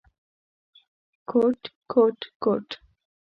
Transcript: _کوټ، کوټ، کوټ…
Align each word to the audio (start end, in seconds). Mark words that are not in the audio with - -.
_کوټ، 1.29 1.59
کوټ، 1.91 2.17
کوټ… 2.43 2.67